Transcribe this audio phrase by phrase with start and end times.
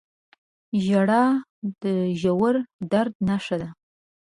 [0.85, 1.23] •ژړا
[1.81, 1.83] د
[2.21, 2.55] ژور
[2.91, 3.69] درد نښه ده.